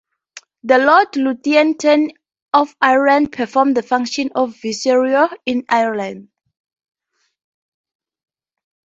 [0.63, 2.13] The Lord Lieutenant
[2.53, 6.29] of Ireland performed the function of viceroy in Ireland.